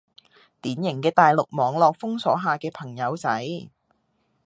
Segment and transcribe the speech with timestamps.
[0.63, 3.31] 典型嘅大陸網絡封鎖下嘅朋友仔